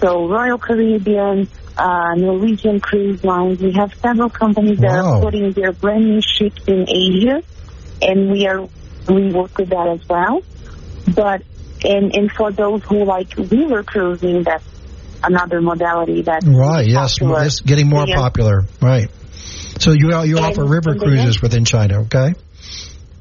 [0.00, 5.18] So Royal Caribbean, uh, Norwegian Cruise Lines, we have several companies that Wow.
[5.18, 7.42] are putting their brand new ships in Asia,
[8.02, 8.60] and we are
[9.08, 10.42] we work with that as well.
[11.14, 11.42] But
[11.84, 14.64] and and for those who like river cruising, that's
[15.22, 16.86] another modality that's Right.
[16.88, 17.18] Yes.
[17.18, 17.44] popular.
[17.44, 18.16] It's getting more Yeah.
[18.16, 18.64] popular.
[18.82, 19.08] Right.
[19.78, 22.00] So you you And- offer river cruises within China.
[22.02, 22.34] Okay.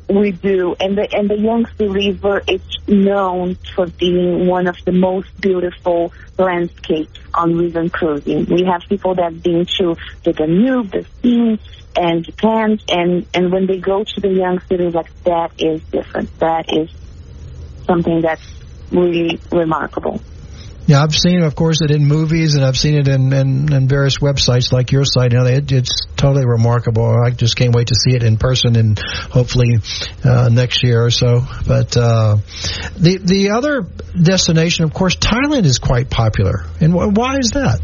[0.08, 4.92] We do, and the and the Yangtze River is known for being one of the
[4.92, 8.46] most beautiful landscapes on river cruising.
[8.46, 11.60] We have people that have been to the Danube, the sea,
[11.96, 16.38] and Japan, and and when they go to the Yangtze River, like that is different.
[16.40, 16.92] That is
[17.86, 18.48] something that's
[18.92, 20.22] really remarkable.
[20.88, 23.88] Yeah, I've seen, of course, it in movies, and I've seen it in, in, in
[23.88, 25.32] various websites like your site.
[25.32, 27.16] You know, it, it's totally remarkable.
[27.26, 29.00] I just can't wait to see it in person, and
[29.32, 29.80] hopefully
[30.24, 31.42] uh, next year or so.
[31.66, 32.38] But uh,
[32.98, 33.88] the the other
[34.22, 36.66] destination, of course, Thailand is quite popular.
[36.80, 37.82] And wh- why is that?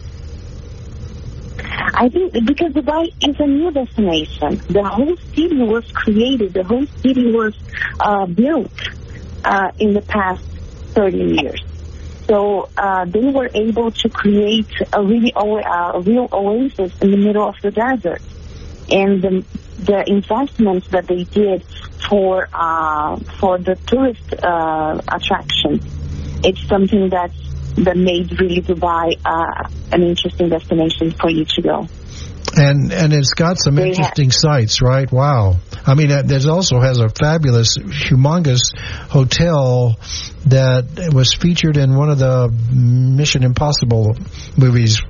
[1.94, 4.62] I think because Dubai is a new destination.
[4.68, 6.54] The whole city was created.
[6.54, 7.56] The whole city was
[8.00, 8.72] uh, built
[9.44, 10.42] uh, in the past
[10.94, 11.60] 30 years.
[12.26, 17.48] So uh, they were able to create a really a real oasis in the middle
[17.48, 18.22] of the desert.
[18.90, 19.44] And the
[19.84, 21.64] the investments that they did
[22.08, 25.80] for uh, for the tourist uh, attraction.
[26.44, 27.36] It's something that's
[27.76, 31.88] that made really Dubai uh, an interesting destination for you to go.
[32.54, 35.10] And and it's got some they interesting sites, right?
[35.10, 35.56] Wow.
[35.86, 38.76] I mean, there's also has a fabulous, humongous
[39.08, 39.98] hotel
[40.46, 44.14] that was featured in one of the Mission Impossible
[44.56, 45.00] movies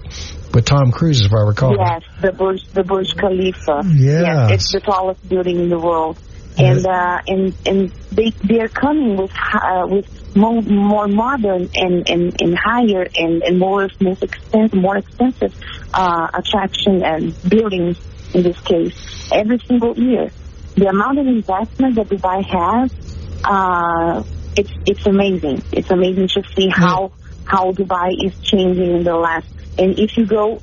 [0.55, 1.77] with Tom Cruise, is, if I recall.
[1.77, 3.83] Yes, the Burj, the Burj Khalifa.
[3.87, 6.19] Yes it's the tallest building in the world,
[6.59, 12.09] and uh, and and they they are coming with uh, with more, more modern and,
[12.09, 15.55] and, and higher and, and more most expensive more expensive
[15.93, 17.99] uh, attraction and buildings
[18.35, 20.31] in this case every single year.
[20.75, 24.23] The amount of investment that Dubai has, uh,
[24.57, 25.63] it's it's amazing.
[25.73, 27.13] It's amazing to see how
[27.45, 29.49] how Dubai is changing in the last
[29.79, 30.61] and if you go,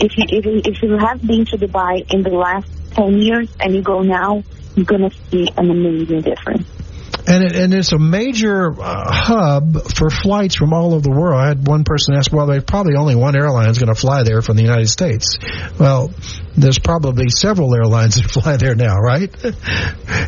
[0.00, 3.48] if you, if you, if you have been to Dubai in the last 10 years
[3.60, 4.42] and you go now,
[4.74, 6.68] you're going to see an amazing difference.
[7.26, 11.40] And, it, and it's a major uh, hub for flights from all over the world.
[11.40, 14.22] I had one person ask, well, there's probably only one airline is going to fly
[14.22, 15.38] there from the United States.
[15.78, 16.12] Well,
[16.56, 19.30] there's probably several airlines that fly there now, right?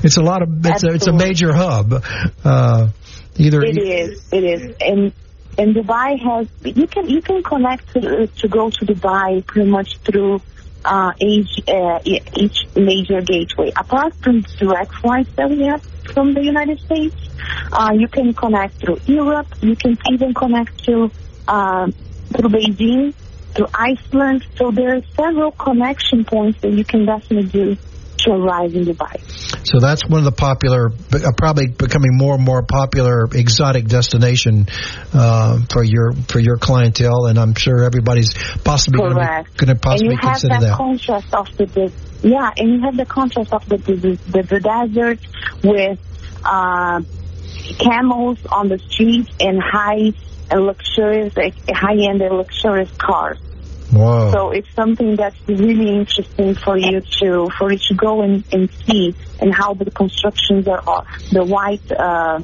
[0.04, 2.04] it's a lot of, it's, a, it's a major hub.
[2.44, 2.88] Uh,
[3.36, 4.76] either it is, it is.
[4.80, 5.12] And
[5.58, 9.98] and Dubai has you can you can connect to, to go to Dubai pretty much
[10.04, 10.40] through
[10.84, 13.72] uh, each uh, each major gateway.
[13.76, 15.82] Apart from direct flights that we have
[16.14, 17.16] from the United States,
[17.72, 19.48] uh, you can connect through Europe.
[19.60, 21.10] You can even connect to
[21.46, 21.86] uh,
[22.34, 23.14] through Beijing,
[23.54, 24.44] through Iceland.
[24.56, 27.76] So there are several connection points that you can definitely do
[28.22, 29.20] to arrive in Dubai.
[29.66, 34.66] So that's one of the popular, uh, probably becoming more and more popular exotic destination
[35.12, 38.32] uh, for your for your clientele, and I'm sure everybody's
[38.64, 40.78] possibly going to possibly consider that.
[40.80, 41.92] And you have that contrast of the,
[42.22, 45.20] yeah, and you have the contrast of the the, the, the desert
[45.62, 45.98] with
[46.44, 47.00] uh,
[47.78, 50.12] camels on the street and high
[50.50, 51.34] and luxurious,
[51.68, 53.38] high end and luxurious cars.
[53.92, 54.30] Wow.
[54.30, 58.70] So it's something that's really interesting for you to for you to go and, and
[58.86, 62.40] see and how the constructions are the white uh,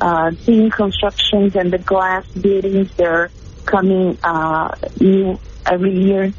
[0.00, 3.30] uh, thin constructions and the glass buildings they're
[3.66, 6.32] coming uh, new every year.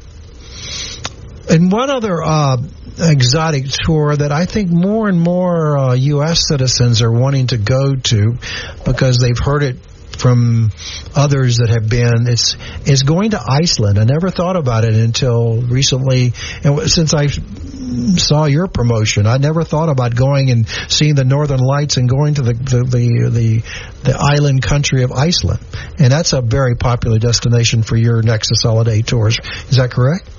[1.50, 2.56] And one other uh,
[2.98, 6.48] exotic tour that I think more and more uh, U.S.
[6.48, 8.38] citizens are wanting to go to
[8.84, 9.76] because they've heard it
[10.24, 10.72] from
[11.14, 12.26] others that have been.
[12.26, 12.56] It's
[12.86, 13.98] it's going to Iceland.
[13.98, 16.32] I never thought about it until recently,
[16.64, 21.60] and since I saw your promotion, I never thought about going and seeing the Northern
[21.60, 23.62] Lights and going to the the the the,
[24.02, 25.60] the island country of Iceland,
[25.98, 29.38] and that's a very popular destination for your Nexus holiday tours.
[29.68, 30.30] Is that correct?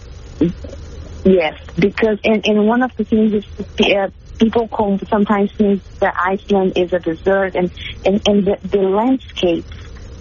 [1.24, 3.46] Yes, because and, and one of the things is
[3.80, 4.68] uh, people
[5.10, 7.72] sometimes think that Iceland is a desert and,
[8.06, 9.66] and, and the, the landscape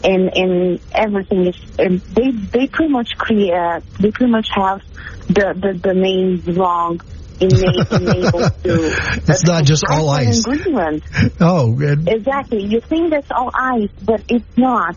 [0.05, 4.83] and, and everything is, and they, they pretty much create, uh, they pretty much have
[5.29, 7.01] the, the, the name wrong.
[7.41, 9.23] enabled to.
[9.27, 10.47] It's not just all ice.
[10.47, 11.03] In Greenland.
[11.41, 12.07] Oh, good.
[12.09, 12.63] Exactly.
[12.65, 14.97] You think that's all ice, but it's not.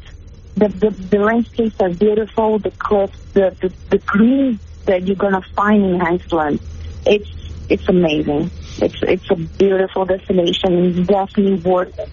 [0.55, 5.33] The, the, the landscapes are beautiful, the cliffs, the, the, the green that you're going
[5.33, 6.59] to find in Iceland.
[7.05, 7.29] It's,
[7.69, 8.49] it's amazing.
[8.81, 11.05] It's, it's a beautiful destination.
[11.05, 12.09] Definitely worth it.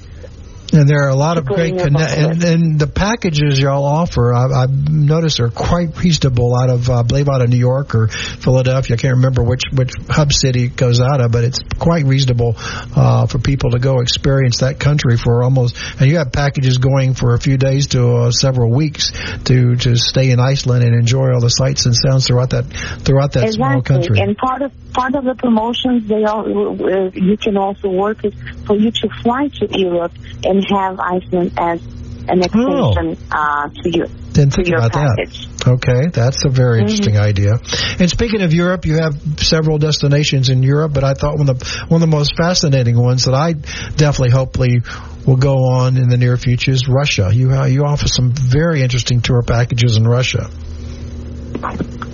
[0.75, 4.65] And there are a lot of great connect, and, and the packages y'all offer, I,
[4.65, 6.55] I've noticed are quite reasonable.
[6.57, 8.97] Out of, uh, I believe, out of New York or Philadelphia.
[8.97, 12.55] I can't remember which which hub city it goes out of, but it's quite reasonable
[12.59, 15.77] uh, for people to go experience that country for almost.
[16.01, 19.13] And you have packages going for a few days to uh, several weeks
[19.45, 22.65] to to stay in Iceland and enjoy all the sights and sounds throughout that
[23.01, 23.53] throughout that exactly.
[23.53, 24.21] small country.
[24.21, 28.35] And part of part of the promotions they all uh, you can also work is
[28.67, 30.13] for you to fly to Europe
[30.45, 31.81] and have Iceland as
[32.29, 33.37] an extension oh.
[33.37, 34.07] uh, to you.
[34.33, 35.47] Didn't think about package.
[35.47, 35.55] that.
[35.67, 36.89] Okay, that's a very mm-hmm.
[36.89, 37.53] interesting idea.
[37.99, 41.59] And speaking of Europe, you have several destinations in Europe, but I thought one of
[41.59, 44.83] the one of the most fascinating ones that I definitely hopefully
[45.27, 47.31] will go on in the near future is Russia.
[47.33, 50.51] You uh, you offer some very interesting tour packages in Russia.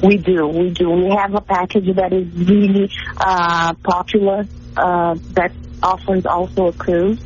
[0.02, 0.90] We do, we do.
[0.90, 4.44] We have a package that is really uh, popular
[4.76, 7.18] uh, that offers also a cruise.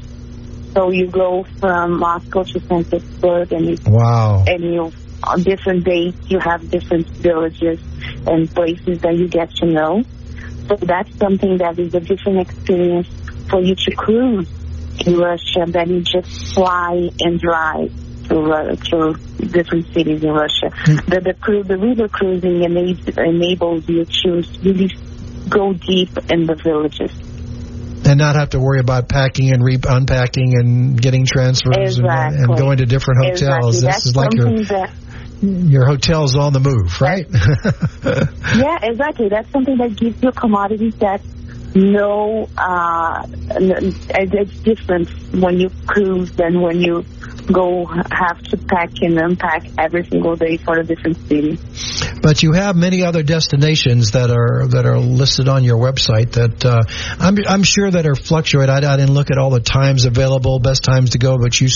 [0.75, 2.91] So you go from Moscow to St.
[2.91, 7.81] Petersburg, and you wow, and you on different days you have different villages
[8.27, 10.05] and places that you get to know.
[10.67, 13.09] So that's something that is a different experience
[13.49, 14.49] for you to cruise
[15.07, 17.93] in Russia than you just fly and drive
[18.27, 20.71] through uh, through different cities in Russia.
[20.71, 21.07] Mm.
[21.07, 24.91] The the, cru- the river cruising enables, enables you to really
[25.49, 27.13] go deep in the villages
[28.07, 32.39] and not have to worry about packing and re- unpacking and getting transfers exactly.
[32.39, 33.77] and, and, going to different hotels.
[33.77, 33.81] Exactly.
[33.81, 34.91] This That's is like your that,
[35.43, 37.27] your hotel's on the move, right?
[38.57, 39.29] yeah, exactly.
[39.29, 41.21] That's something that gives you commodities that
[41.75, 47.05] no, uh, it's different when you cruise than when you
[47.53, 51.59] go have to pack and unpack every single day for a different city.
[52.23, 56.65] But you have many other destinations that are that are listed on your website that
[56.65, 56.83] uh,
[57.19, 58.69] I'm I'm sure that are fluctuate.
[58.69, 61.69] I, I, didn't look at all the times available, best times to go, but you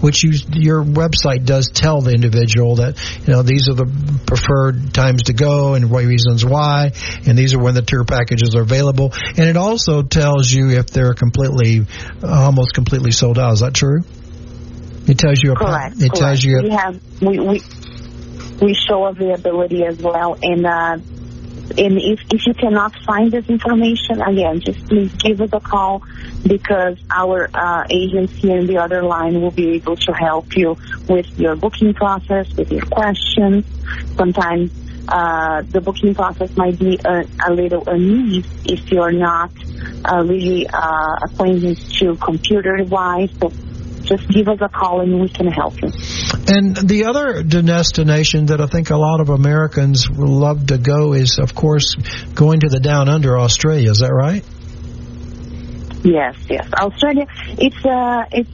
[0.00, 3.86] which you your website does tell the individual that you know these are the
[4.26, 6.92] preferred times to go and why reasons why,
[7.26, 10.86] and these are when the tour packages are available, and it also tells you if
[10.86, 11.86] they're completely
[12.22, 13.52] almost completely sold out.
[13.52, 14.02] Is that true?
[15.10, 15.52] It tells you.
[15.52, 15.96] a Correct.
[15.96, 16.16] It correct.
[16.16, 16.60] tells you.
[16.62, 17.62] We have we we
[18.62, 20.98] we show availability as well, and uh,
[21.78, 26.02] and if if you cannot find this information, again, just please give us a call
[26.46, 30.76] because our uh, here in the other line will be able to help you
[31.08, 33.66] with your booking process, with your questions.
[34.16, 34.70] Sometimes
[35.08, 39.50] uh, the booking process might be a, a little uneasy if you're not
[40.04, 43.30] uh, really uh, acquainted to computer-wise.
[43.40, 43.52] So
[44.10, 45.88] just give us a call and we can help you.
[46.48, 51.38] And the other destination that I think a lot of Americans love to go is,
[51.38, 51.94] of course,
[52.34, 53.90] going to the Down Under, Australia.
[53.90, 54.44] Is that right?
[56.02, 56.68] Yes, yes.
[56.72, 57.26] Australia,
[57.58, 58.50] it's a it's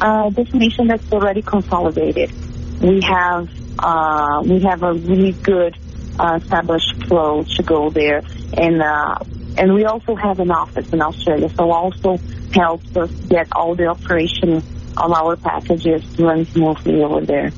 [0.00, 2.32] a destination that's already consolidated.
[2.80, 3.48] We have
[3.78, 5.76] uh, we have a really good
[6.18, 8.22] uh, established flow to go there,
[8.56, 9.18] and uh,
[9.58, 12.18] and we also have an office in Australia, so also
[12.54, 14.62] helps us get all the operation
[14.96, 17.50] of our packages run smoothly over there.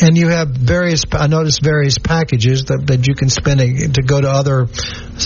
[0.00, 3.60] And you have various, I noticed various packages that, that you can spend
[3.94, 4.66] to go to other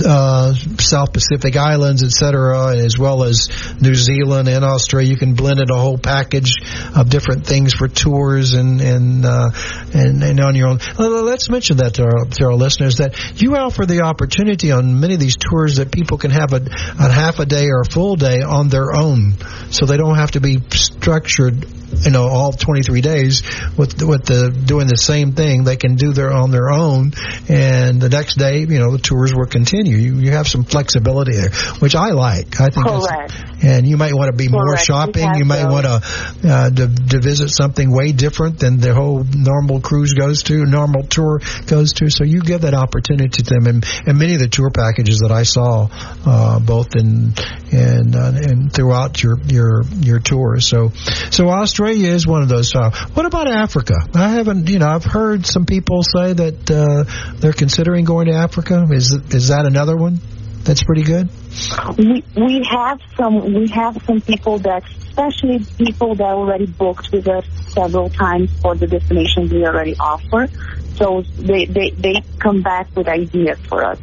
[0.04, 3.48] uh, South Pacific islands, etc., as well as
[3.80, 5.11] New Zealand and Australia.
[5.11, 6.52] You can blend in a whole package
[6.96, 9.50] of different things for tours and and uh,
[9.92, 10.78] and, and on your own.
[10.98, 15.14] Let's mention that to our, to our listeners that you offer the opportunity on many
[15.14, 16.62] of these tours that people can have a,
[16.98, 19.34] a half a day or a full day on their own,
[19.70, 23.43] so they don't have to be structured word you know all 23 days
[23.76, 25.64] with with the doing the same thing.
[25.64, 27.12] They can do their on their own.
[27.49, 29.97] And the next day you know the tours will continue.
[29.97, 32.61] You, you have some flexibility there which I like.
[32.61, 33.34] I think Correct.
[33.62, 34.64] and you might want to be Correct.
[34.64, 35.28] more shopping.
[35.36, 36.03] You might want to,
[36.49, 41.03] uh, to to visit something way different than the whole normal cruise goes to normal
[41.05, 42.11] tour goes to.
[42.11, 43.66] So you give that opportunity to them.
[43.66, 45.88] And, and many of the tour packages that I saw
[46.26, 47.34] uh, both in
[47.72, 50.91] and uh, and throughout your your your tours so
[51.30, 52.74] so Australia Australia is one of those.
[52.74, 53.95] What about Africa?
[54.14, 58.35] I haven't, you know, I've heard some people say that uh, they're considering going to
[58.35, 58.87] Africa.
[58.91, 60.20] Is is that another one
[60.62, 61.31] that's pretty good?
[61.97, 67.26] We we have some we have some people that, especially people that already booked with
[67.26, 70.49] us several times for the destinations we already offer.
[70.97, 73.99] So they they they come back with ideas for us,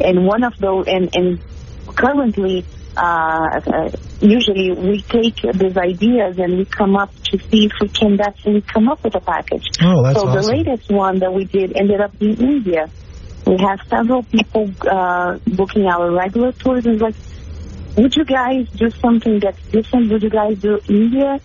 [0.00, 1.40] and one of those and and
[1.88, 2.64] currently,
[2.96, 3.90] uh, uh,
[4.20, 8.62] usually we take these ideas and we come up to see if we can actually
[8.62, 9.66] come up with a package.
[9.82, 10.42] Oh, that's so awesome.
[10.42, 12.90] the latest one that we did ended up in India.
[13.46, 16.84] We have several people uh, booking our regular tours.
[16.86, 17.14] And like,
[17.96, 20.10] would you guys do something that's different?
[20.10, 21.40] Would you guys do India?